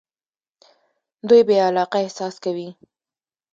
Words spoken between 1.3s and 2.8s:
بې علاقه احساس کوي.